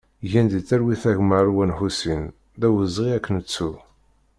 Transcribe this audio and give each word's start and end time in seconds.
Gen 0.31 0.47
di 0.51 0.59
talwit 0.67 1.03
a 1.09 1.13
gma 1.17 1.35
Alwan 1.41 1.75
Ḥusin, 1.77 2.23
d 2.59 2.61
awezɣi 2.67 3.09
ad 3.17 3.21
k-nettu! 3.25 3.71